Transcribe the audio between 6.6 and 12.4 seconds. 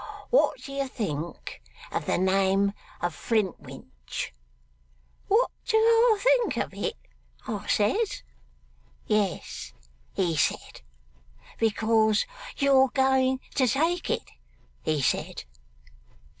it?" I says. "Yes," he said, "because